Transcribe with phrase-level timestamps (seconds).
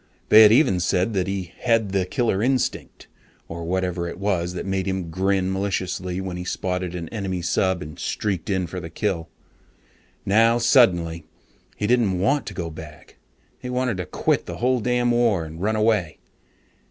[0.29, 3.05] They had even said that "he had the killer instinct"
[3.47, 7.83] or whatever it was that made him grin maliciously when he spotted an enemy sub
[7.83, 9.29] and streaked in for the kill.
[10.25, 11.27] Now suddenly
[11.77, 13.17] he didn't want to go back.
[13.59, 16.17] He wanted to quit the whole damn war and run away.